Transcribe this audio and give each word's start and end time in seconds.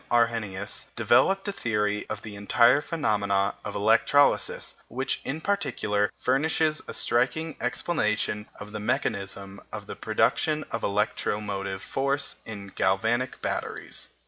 Arrhenius, 0.09 0.87
developed 0.95 1.47
a 1.47 1.51
theory 1.51 2.07
of 2.09 2.23
the 2.23 2.35
entire 2.35 2.81
phenomena 2.81 3.53
of 3.63 3.75
electrolysis, 3.75 4.73
which, 4.87 5.21
in 5.23 5.39
particular, 5.39 6.11
furnishes 6.17 6.81
a 6.87 6.93
striking 6.95 7.55
explanation 7.61 8.47
of 8.59 8.71
the 8.71 8.79
mechanism 8.79 9.61
of 9.71 9.85
the 9.85 9.95
production 9.95 10.65
of 10.71 10.81
electromotive 10.81 11.83
force 11.83 12.37
in 12.47 12.69
galvanic 12.69 13.43
batteries. 13.43 14.09